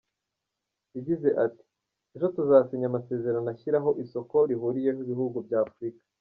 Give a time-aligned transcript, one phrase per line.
[0.95, 1.65] Yagize ati
[2.15, 6.01] “Ejo tuzasinya amasezerano ashyiraho Isoko Rihuriweho n’Ibihugu bya Afurika.